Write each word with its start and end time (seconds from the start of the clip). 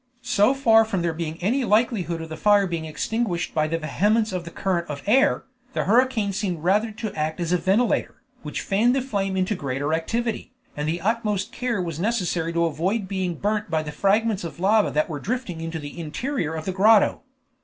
So 0.23 0.55
far 0.55 0.83
from 0.83 1.03
there 1.03 1.13
being 1.13 1.37
any 1.43 1.63
likelihood 1.63 2.23
of 2.23 2.29
the 2.29 2.35
fire 2.35 2.65
being 2.65 2.85
extinguished 2.85 3.53
by 3.53 3.67
the 3.67 3.77
vehemence 3.77 4.31
of 4.33 4.45
the 4.45 4.49
current 4.49 4.89
of 4.89 5.03
air, 5.05 5.43
the 5.73 5.83
hurricane 5.83 6.33
seemed 6.33 6.63
rather 6.63 6.89
to 6.89 7.13
act 7.13 7.39
as 7.39 7.51
a 7.51 7.57
ventilator, 7.59 8.15
which 8.41 8.61
fanned 8.61 8.95
the 8.95 9.03
flame 9.03 9.37
into 9.37 9.53
greater 9.53 9.93
activity, 9.93 10.53
and 10.75 10.87
the 10.87 11.01
utmost 11.01 11.51
care 11.51 11.79
was 11.79 11.99
necessary 11.99 12.51
to 12.51 12.65
avoid 12.65 13.07
being 13.07 13.35
burnt 13.35 13.69
by 13.69 13.83
the 13.83 13.91
fragments 13.91 14.43
of 14.43 14.59
lava 14.59 14.89
that 14.89 15.07
were 15.07 15.19
drifted 15.19 15.61
into 15.61 15.77
the 15.77 15.99
interior 15.99 16.55
of 16.55 16.65
the 16.65 16.71
grotto. 16.71 17.21